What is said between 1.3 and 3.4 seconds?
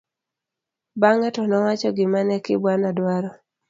to nowacho gima ne Kibwana dwaro